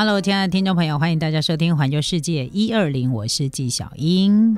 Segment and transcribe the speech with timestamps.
[0.00, 4.56] Hello，亲爱的听众朋友，欢迎大家收听《环球世界一二零》，我是纪晓英。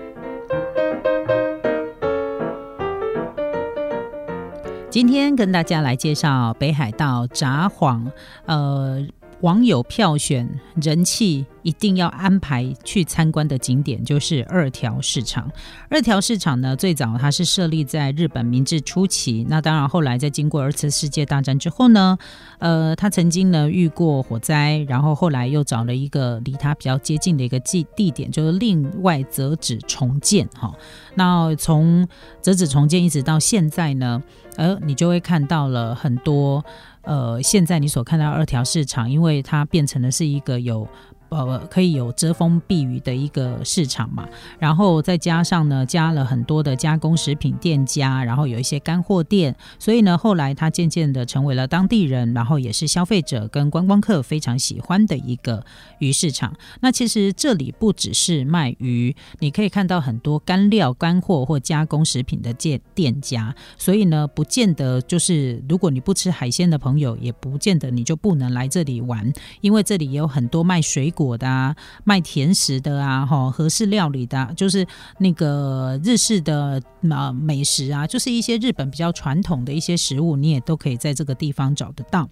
[4.91, 8.11] 今天跟大家来介绍北海道札幌，
[8.45, 9.07] 呃。
[9.41, 10.49] 网友票选
[10.83, 15.51] 人气一定要安排去参观的景点就是二条市场。
[15.89, 19.47] 二条市场呢，最早它是设立在日本明治初期。
[19.49, 22.19] 那当然，后来在经过二次世界大战之后呢，
[22.59, 30.47] 呃，它曾经呢遇过火灾，然后后来又找了一个离它比较接近的一个地地点，就是另外折纸重建。
[30.55, 30.73] 哈，
[31.15, 32.07] 那从
[32.43, 34.23] 折纸重建一直到现在呢，
[34.57, 36.65] 呃，你就会看到了很多。
[37.03, 40.87] 呃，现在你所看到二条市场，因为它变成的是一个有。
[41.31, 55.65] 呃，可以有遮风避雨的一个市场嘛，然后再加上呢，加了很多的加工食品店家，然后有一些干货店，所以呢，后来它渐渐的成为了当地人，然后也是消费者跟观光客非常喜欢的一个
[56.01, 56.53] 鱼市场。
[56.81, 71.20] 那其实这里不只是卖鱼，你可以看到很多干料、干货或加工食品的店店家，所以呢，不见得就是如果你不吃海鲜的朋友，也不见得你就不能来这里玩，因为这里也有很多卖水果。
[71.21, 74.87] 果的啊，卖甜食的啊，哈，和式料理的，就是
[75.19, 82.27] 那个日式的啊美食啊，就是一些日本比较传统的一些食物，你也都可以在这个地方找得到。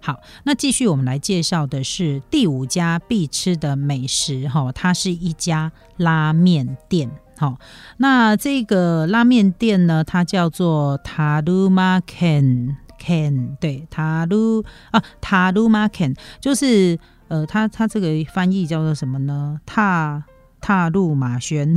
[0.00, 7.08] 好，那继续我们来介绍的是第五家必吃的美食，哈，它是一家拉面店。
[7.38, 7.58] 好，
[7.98, 16.98] 那这个拉面店呢，它叫做 Taruma Ken Ken，对，Taru 啊，Taruma Ken 就是。
[17.32, 19.58] 呃，他他这个翻译叫做什么呢？
[19.64, 20.22] 踏
[20.60, 21.74] 踏入马轩，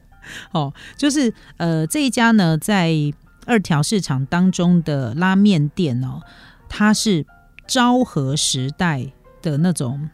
[0.52, 2.92] 哦，就是呃这一家呢，在
[3.46, 6.20] 二条市场当中的拉面店哦，
[6.68, 7.24] 它是
[7.66, 9.10] 昭和时代
[9.40, 10.10] 的那种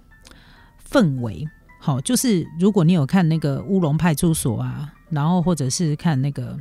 [0.88, 1.44] 氛围，
[1.80, 6.56] 好，就是如果你有看那个乌龙派出所啊，然后或者是看那个。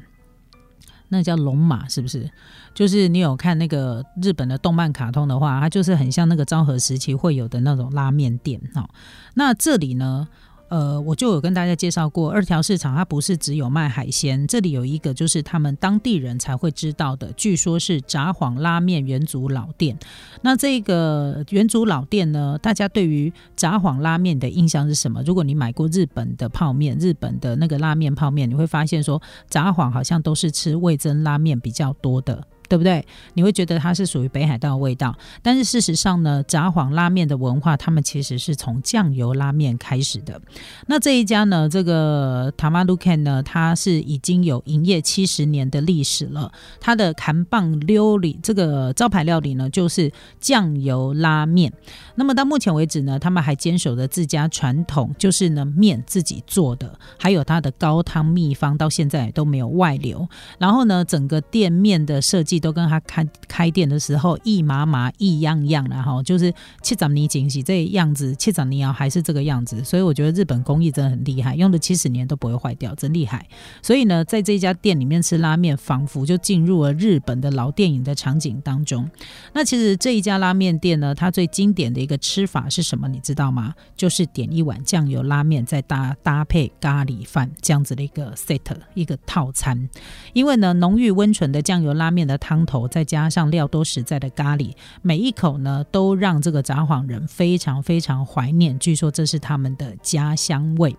[1.13, 2.29] 那叫龙马是不是？
[2.74, 8.90] 就是你有看那个日本的动漫卡通的话，它就是很像那个昭和时期会有的那种拉面店哈。
[9.35, 10.28] 那这里呢？
[10.73, 19.95] 呃，我就有跟大家介绍过，二条市场它不是只有卖海鲜，这里有一个就是他们当地人才会知道的，据说是札幌拉面元祖老店。
[20.41, 25.22] 那这个元祖老店呢，大家对于札幌拉面的印象是什么？
[25.22, 32.44] 如果你买过日本的泡面，日本的那个拉面泡面，你会发现说札幌好像都是吃味增拉面比较多的。
[32.73, 33.06] 对不对？
[33.35, 40.41] 你会觉得它是属于北海道的味道，但是事实上呢，札幌拉面的文化，他们其实是从酱油拉面开始的。
[40.88, 46.51] 那这一家呢，这个 Tamaruken 呢，它是已经有营业七十年的历史了。
[46.79, 51.72] 它的砍棒料理，这个招牌料理呢，就是酱油拉面。
[52.16, 60.28] 那么到目前为止呢，他们还坚守着自家传统，就是呢面自己做的，还有它的高汤秘方，到现在都没有外流。
[60.57, 62.62] 然后呢，整个店面的设计。
[62.63, 66.51] 都跟他开开店的时候一麻麻一样样然后就是
[66.81, 73.46] 七掌泥锦喜这样子，七掌泥窑还是这个样子，所以我觉得日本工艺真的很厉害，用了七十年都不会坏掉，真厉害。
[73.81, 79.09] 所以呢，在这家店里面吃拉面，仿佛就进入了日本的老电影的场景当中。
[79.52, 83.09] 那其实这一家拉面店呢，它最经典的一个吃法是什么？
[83.09, 83.75] 你知道吗？
[83.97, 88.62] 就是点一碗酱油拉面，再搭搭配咖喱饭这样子的一个 set
[88.94, 89.90] 一个套餐。
[90.31, 92.64] 因为呢，浓郁温醇的酱油拉面的汤。
[92.66, 98.80] 头再加上料多实在的咖喱，每一口呢都让这个札幌人非常非常怀念。
[98.80, 100.96] 据说这是他们的家乡味。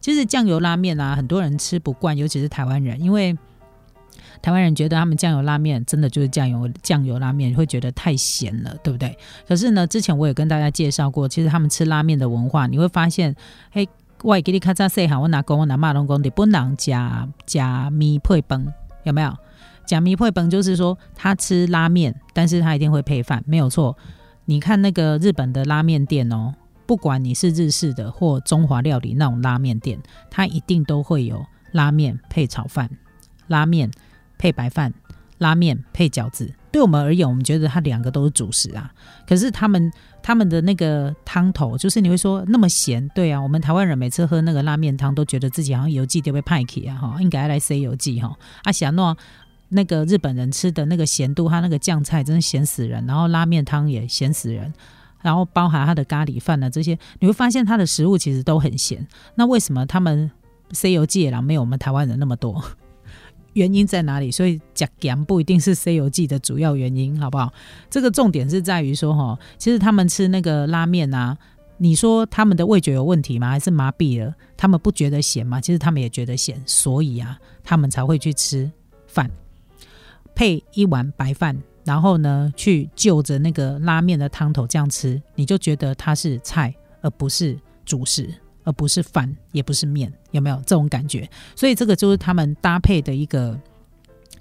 [0.00, 3.36] 其实酱油拉面啊，很多人吃不惯，尤其是台湾人，因为
[4.42, 9.16] 台湾人觉得他们酱油拉面真的就是酱油酱油拉面，会觉得太咸了，对不对？
[9.48, 13.34] 可是呢，之前我也跟大家介绍过，其实他们吃拉面的文化，你会发现，
[13.70, 13.88] 嘿，
[14.24, 18.70] 外给你看这细哈，我拿公我拿马龙公的不能加加米配崩，
[19.04, 19.34] 有没有？
[19.86, 23.96] 假米配本就是说，他吃拉面，但是他一定会配饭，没有错。
[24.44, 26.54] 你看那个日本的拉面店哦，
[26.86, 29.98] 不管你是日式的或中华料理那种拉面店，
[30.30, 32.90] 它一定都会有拉面配炒饭，
[33.46, 33.90] 拉面
[34.38, 34.92] 配白饭，
[35.38, 36.52] 拉面配饺子。
[36.70, 38.92] 对我们而言，我们觉得它两个都是主食啊。
[39.26, 39.90] 可是他们
[40.22, 43.40] 他们的那个汤头，就是你会说那么咸，对啊。
[43.40, 48.36] 我们台湾人每次喝那个拉面汤，都觉得自己好像油剂都被派起啊，哈，应该来塞油剂哈。
[48.64, 49.16] 阿霞诺。
[49.68, 54.72] 那个日本人吃的那个咸度，他那个酱菜真的咸死人，然后拉面汤也咸死人，
[55.22, 59.06] 然后包含他的咖喱饭呢，这些你会发现他的食物其实都很咸。
[59.34, 60.30] 那为什么他们
[60.72, 62.62] 西游记也没有我们台湾人那么多？
[63.54, 64.30] 原因在哪里？
[64.30, 67.50] 所以讲咸不一定是西游记的主要原因，好不好？
[67.88, 71.36] 这个重点是在于说哈，其实他们吃那个拉面啊。
[71.78, 73.50] 你说他们的味觉有问题吗？
[73.50, 74.34] 还是麻痹了？
[74.56, 75.60] 他们不觉得咸吗？
[75.60, 78.70] 其实他们也觉得咸，所以啊，他们才会去吃
[79.06, 79.30] 饭，
[80.36, 91.28] 配一碗白饭，然后呢，去就着那个拉面的汤头这样吃，你就觉得它是菜，而不是主食，而不是饭，也不是面，有没有这种感觉？
[91.56, 93.58] 所以这个就是他们搭配的一个。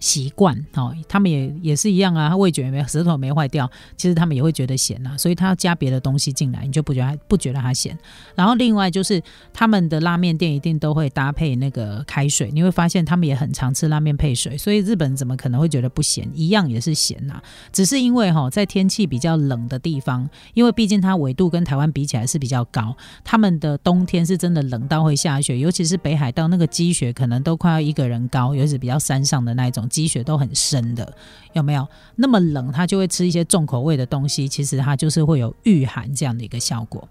[0.06, 3.68] 习惯哦，他们也也是一样啊，他味觉没舌头没坏掉，
[3.98, 7.98] 其实他们也会觉得咸呐，所以他要加别的东西进来，你就不觉得不觉得它咸。
[8.36, 9.20] 然后另外就是
[9.52, 16.30] 他们的拉面店一定都会搭配那个开水，你会发现他们也很常吃拉面配水，所以日本怎么可能会觉得不咸？
[16.36, 17.42] 一样也是咸呐，
[17.72, 29.90] 只是因为哈在天气比较冷的地方，因为毕竟它纬度跟台湾比起来是比较高，他们的冬天是真的冷到会下雪，尤其是北海道那个积雪可能都快要一个人高，尤其是比较山上的那一种。
[29.96, 31.16] 积雪都很深的，
[31.54, 31.88] 有没有
[32.18, 32.70] 那么冷？
[32.72, 37.08] 它就会吃一些重口味的东西，其实它就是会有御寒这样的一个效果。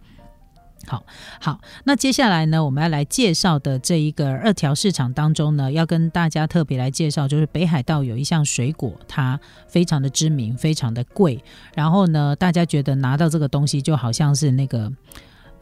[0.86, 1.02] 好
[1.40, 11.42] 好，那接下来呢，我们要来介绍的这一个二条市场当中呢，要跟大家特别来介绍，就是北海道有一项水果，它非常的知名，非常的贵，
[11.74, 14.92] 然后呢，大家觉得拿到这个东西就好像是那个。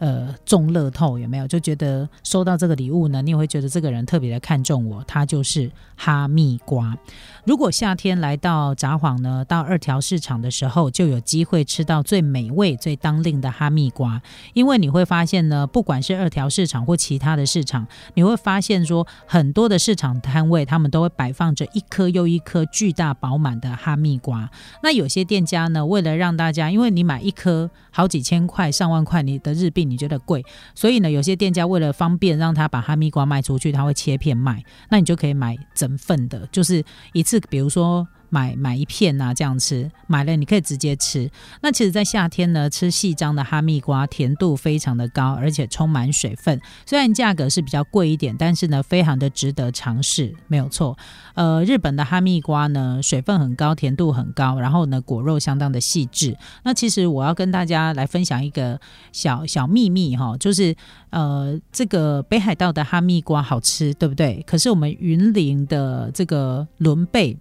[0.02, 3.22] 呃，中乐透有没有就觉得收到这个礼物呢？
[3.22, 6.98] 你也会觉得这个人特别的看重我，他就是哈密瓜。
[7.44, 14.20] 如果夏天来到札幌呢，到二条市场的时候，就有机会吃到最美味、最当令的哈密瓜。
[14.54, 24.50] 因为你会发现呢，不管是二条市场或其他的市场，你会发现说很多的市场摊位，他们都会摆放着一颗又一颗巨大饱满的哈密瓜。
[24.82, 29.91] 那有些店家呢，为了让大家，因为你买一颗好几千块、上万块，你的日币。
[29.92, 30.44] 你觉得贵，
[30.74, 38.08] 所以呢，有些店家为了方便让他把哈密瓜卖出去，他会切片卖，那你就可以买整份的，就是一次，比如说。
[38.32, 41.30] 买买一片呐，这样吃，买了你可以直接吃。
[41.60, 46.58] 那其实，在夏天呢，吃细张的哈密瓜，甜度非常的高，而且充满水分。
[46.86, 50.96] 虽然价格是比较贵一点，但是呢，非常的值得尝试，没有错。
[51.34, 56.34] 呃，日本的哈密瓜呢，水分很高，甜度很高，然后呢，果肉相当的细致。
[56.62, 58.80] 那其实我要跟大家来分享一个
[59.12, 60.74] 小小秘密哈，就是
[61.10, 64.42] 呃，这个北海道的哈密瓜好吃，对不对？
[64.46, 67.36] 可是我们云林的这个伦贝。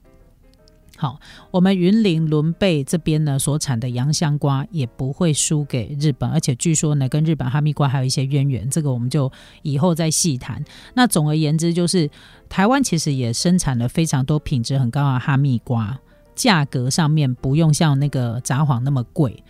[1.01, 1.19] 好，
[1.49, 9.31] 我们云林伦贝这边呢所产的洋香瓜也不会输给日本，而且据说呢跟日本哈密瓜还有一些渊源，这个我们就
[9.63, 10.63] 以后再细谈。
[10.93, 12.07] 那总而言之，就是
[12.47, 15.97] 台湾其实也生产了非常多品质很高的哈密瓜，
[16.35, 19.43] 价格上面不用像那个札幌那么贵。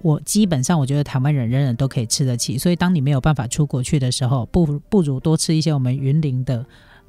[0.00, 6.64] 我基本上我觉得台湾人人人都可以吃得起，所以当你没有办法出国去的时候，不不如多吃一些我们云林的。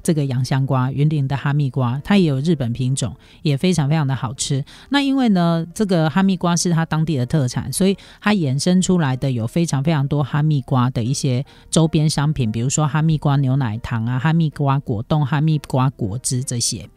[0.06, 3.12] 这个洋香瓜，云林的哈密瓜，它也有日本品种，
[3.42, 4.64] 也非常非常的好吃。
[4.90, 16.88] 那因为呢，这个哈密瓜是它当地的特产，所以它衍生出来的有非常非常多哈密瓜的一些周边商品，比如说哈密瓜牛奶糖啊、哈密瓜果冻、哈密瓜果汁这些。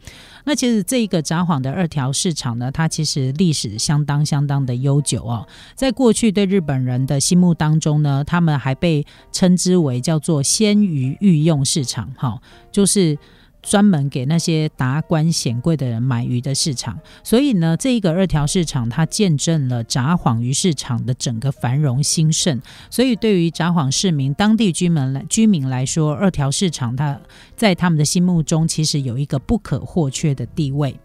[0.44, 5.46] 那其实这一个札幌的二条市场呢，它其实历史相当相当的悠久哦。
[5.74, 12.40] 在过去对日本人的心目当中呢，他们还被称之为叫做鲜鱼御用市场，哈，
[12.72, 13.18] 就是
[13.62, 16.98] 专门给那些达官显贵的人买鱼的市场。
[17.22, 22.60] 所以呢，这一个二条市场它见证了札幌鱼市场的整个繁荣兴盛。
[22.90, 27.20] 所以对于札幌市民、当地居民来居民来说，二条市场它
[27.56, 30.98] 在他们的心目中其实有一个不可或缺的地位。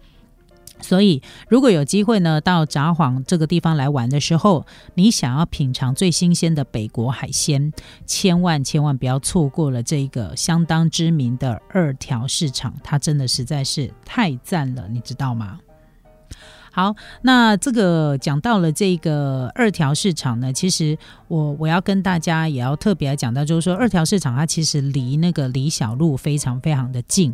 [0.86, 7.74] 所以，如果有机会呢，到札幌这个地方来玩的时候，你想要品尝最新鲜的北国海鲜，
[8.06, 15.60] 千万千万不要错过了这个相当知名的二条市场，它真的实在是太赞了，你知道吗？
[16.72, 20.98] 好，那这个讲到了这个二条市场呢，其实
[21.30, 27.34] 我我要跟大家也要特别讲到，就是说二条市场它其实离那个李小路非常非常的近。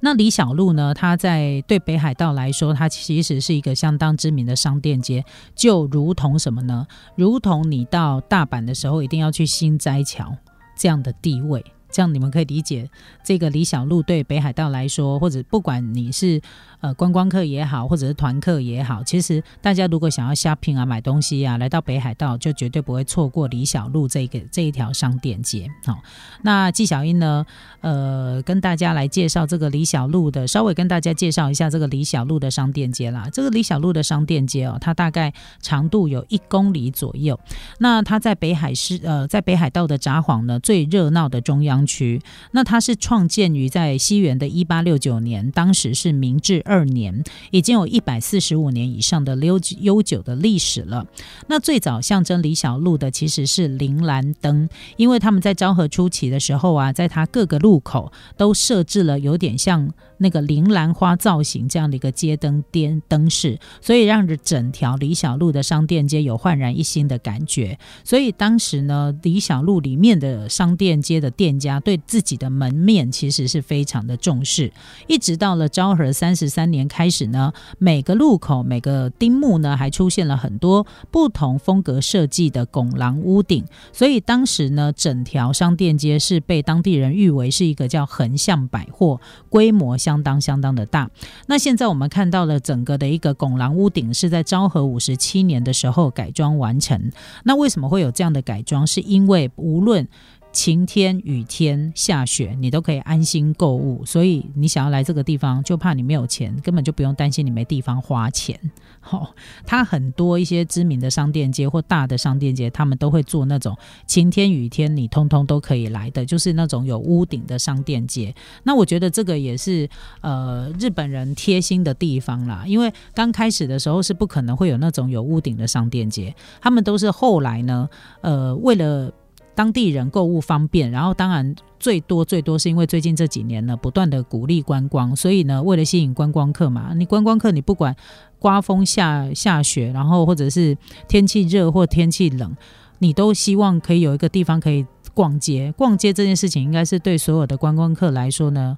[0.00, 0.92] 那李小璐呢？
[0.92, 5.24] 他在对北海道来说，它其实是一个相当知名的商店街，
[5.54, 6.86] 就如同什么呢？
[7.14, 10.36] 如同你到大阪的时候，一定要去新斋桥
[10.76, 11.64] 这样的地位。
[11.90, 12.88] 这样你们可以理解，
[13.24, 16.40] 这个李小璐对北海道来说，或者不管你是。
[16.82, 25.68] 呃，观光客也好，或者是团客也好，其实大家如果想要 shopping 啊，买东西啊，来到北海道就绝对不会错过李小璐这个这一条商店街。
[25.84, 25.98] 好，
[26.40, 27.44] 那纪晓英呢，
[27.82, 33.28] 呃，跟大家来介绍这个李小璐的，稍微跟大家介绍一下这个李小璐的商店街啦。
[33.30, 35.30] 这个李小璐的商店街哦，它大概
[35.60, 37.38] 长度有一公里左右。
[37.80, 42.20] 那它在北海市，呃，在北海道的札幌呢，最热闹的中央区。
[42.52, 51.06] 那它是创建于在西元的一八六九年，当时是明治二年，已经有一百四十五年以上的悠悠久的历史了。
[51.48, 59.92] 那最早象征李小璐的其实是铃兰灯，因为他们在昭和初期的时候啊，在它各个路口都设置了有点像。
[60.22, 67.78] 那个铃兰花造型这样的一个街灯电灯饰，所以让着整条李小璐的商店街有焕然一新的感觉。
[68.04, 74.70] 所以当时呢，李小璐里面的商店街的店家对自己的门面其实是非常的重视。
[75.06, 83.64] 一直到了昭和三十三年开始呢，每个路口每个丁目呢还出现了很多不同风格设计的拱廊屋顶。
[83.90, 90.09] 所以当时呢，整条商店街是被当地人誉为是一个叫横向百货，规模相。
[90.10, 91.08] 相当相当的大。
[91.46, 97.12] 那现在我们看到了整个的一个拱廊屋顶是在昭和五十七年的时候改装完成。
[97.44, 98.84] 那为什么会有这样的改装？
[98.84, 100.08] 是因为无论
[100.52, 104.04] 晴天、雨天、下雪，你都可以安心购物。
[104.04, 108.58] 所以你想要来这个地方，就怕你没有钱，根本就不用担心你没地方花钱。
[108.98, 109.32] 好，
[109.64, 113.76] 它很多一些知名的商店街或大的商店街，他们都会做那种
[114.06, 118.34] 晴天、雨天你通通都可以来的，就是那种有屋顶的商店街。
[118.64, 119.88] 那我觉得这个也是
[120.20, 127.88] 呃日本人贴心的地方啦，因为刚开始的时候是不可能会有那种有屋顶的商店街，他们都是后来呢，
[128.22, 129.12] 呃，为了。
[129.54, 137.94] 当地人购物方便，然后当然最多最多是因为最近这几年呢，不断的鼓励观光，所以呢，为了吸引观光客嘛，你观光客你不管
[138.38, 140.76] 刮风下下雪，然后或者是
[141.08, 142.56] 天气热或天气冷，
[142.98, 145.72] 你都希望可以有一个地方可以逛街。
[145.76, 148.76] 逛街这件事情应该是对所有的观光客来说呢，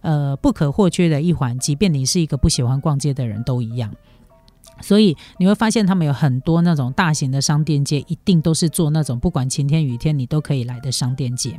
[0.00, 3.92] 呃，不可或缺的一环，即便你是一个不喜欢逛街的人都一样。
[4.82, 11.58] 所以你会发现，他们有很多那种大型的商店街，一定都是做那种不管晴天雨天你都可以来的商店街。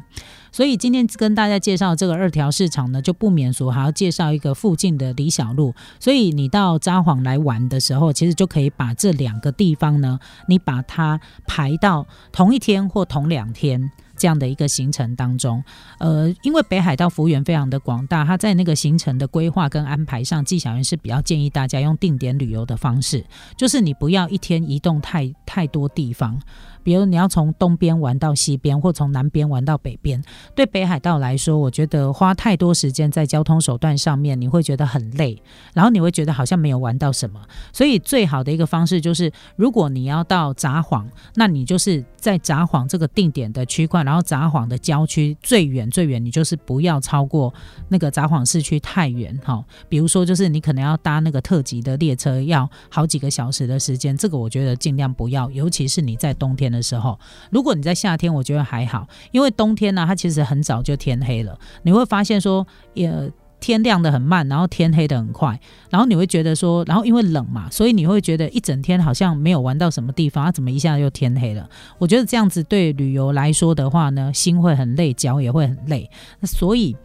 [0.52, 5.74] 所以今天跟大家介绍这个二条市场呢，就不免俗，还要介绍一个附近的李小路。
[6.00, 13.92] 所以你到札幌来玩的时候，其实就可以把这两个地方呢，你把它排到同一天或同两天。
[14.16, 15.64] 这样的一个行程当中，
[16.00, 23.24] 呃，因为北海道幅员非常的广大，他在那个行程的规划跟安排上，纪晓云是比较建议大家用定点旅游的方式，
[23.58, 26.40] 就是你不要一天移动太太多地方。
[26.84, 30.22] 比如你要从东边玩到西边，或从南边玩到北边，
[30.54, 35.42] 对北海道来说，我觉得花太多时间在交通手段上面，你会觉得很累，
[35.74, 37.40] 然后你会觉得好像没有玩到什么。
[37.72, 47.54] 所以最好的一个方式就是，如果你要到札幌，那你就是在札幌这个定点的区块，然后札幌的郊区最远最远，你就是不要超过
[47.88, 49.64] 那个札幌市区太远哈。
[49.88, 56.73] 比如说，就是你可能要搭那个特急的列车，要好几个小时的时间，这个我觉得尽量不要，尤其是你在冬天。
[56.74, 57.20] 的时候，
[57.52, 61.58] 如果你在夏天，我觉得还好，因为冬天呢，它其实很早就天黑了。
[61.84, 62.66] 你会发现说，
[62.96, 65.58] 也天亮的很慢，然后天黑的很快，
[65.90, 71.70] 然后你会觉得说，然后因为冷嘛，所以你会觉得一整天好像没有玩到什么地方，它怎么一下又天黑了？
[72.00, 76.10] 我觉得这样子对旅游来说的话呢，心会很累，脚也会很累，
[76.44, 76.98] 所以。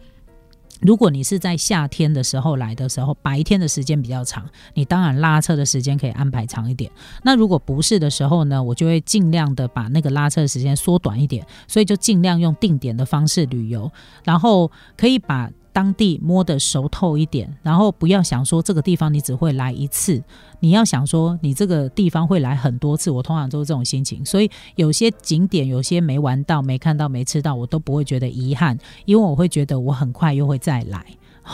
[0.79, 6.91] 如果你是在夏天的时候来的时候，白天的时间比较长，你当然拉车的时间可以安排长一点。
[7.23, 13.91] 那如果不是的时候呢，我就会尽量的把那个拉车的时间缩短一点，所以就尽量用定点的方式旅游，
[14.23, 15.49] 然后可以把。
[15.71, 20.21] 当地摸得熟透一点，然后不要想说这个地方你只会来一次，
[20.59, 23.09] 你要想说你这个地方会来很多次。
[23.11, 31.05] 我通常都是这种心情，所以有些景点有些没玩到、没看到、没吃到，我都不会觉得遗憾，因为我会觉得我很快又会再来。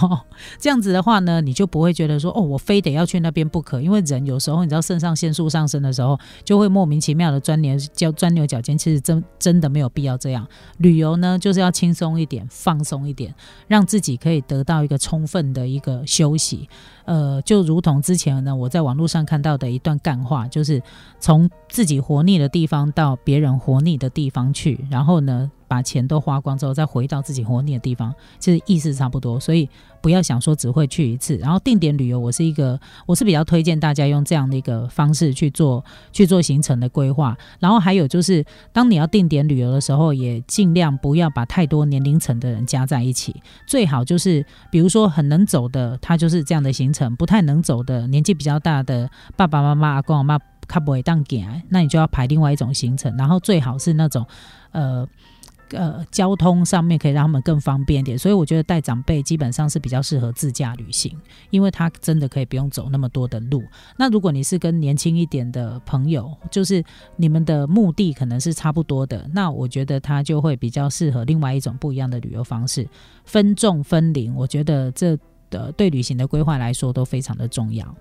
[0.01, 0.19] 哦，
[0.59, 3.81] 这样子的话呢，你就不会觉得说哦，我非得要去那边不可。
[3.81, 8.77] 因为人有时候你知道肾上腺素上升的时候，就会莫名其妙的钻牛角钻牛角尖。
[8.77, 10.45] 其实真真的没有必要这样。
[10.77, 13.33] 旅游呢，就是要轻松一点，放松一点，
[13.67, 16.67] 让自己可以得到一个充分的一个休息。
[17.05, 20.81] 呃，就如同之前呢，我在网络上看到的一段干话，就是
[21.19, 25.51] 从自己活腻的地方到别人活腻的地方去，然后呢。
[25.67, 29.39] 把钱都花光之后，再回到自己活腻的地方，其实意思差不多。
[29.39, 29.69] 所以
[30.01, 31.35] 不要想说只会去一次。
[31.37, 37.35] 然后定点旅游，我是一个，我是比较推荐大家用这样的一个方式去做去做行程的规划。
[37.59, 43.35] 然后还有就是，当你要定点旅游的时候，也尽量不要把太多年龄层的人加在一起。
[43.67, 53.15] 最好就是，比如说很能走的，他就是这样的行程；不太能走的，年纪比较大的爸爸妈妈、阿公阿妈，他不会当给，那你就要排另外一种行程。
[53.17, 54.25] 然后最好是那种，
[54.71, 55.07] 呃。
[55.71, 61.17] 呃，交通上面可以让他们更方便一点，所以我觉得带长辈基本上是比较适合自驾旅行，
[61.49, 63.63] 因为他真的可以不用走那么多的路。
[63.97, 66.83] 那如果你是跟年轻一点的朋友，就是
[67.15, 72.87] 你们的目的可能是差不多的，那我觉得他就会比较适合另外一种不一样的旅游方式，
[73.25, 74.35] 分重分龄。
[74.35, 75.17] 我觉得这
[75.49, 77.95] 的对旅行的规划来说都非常的重要。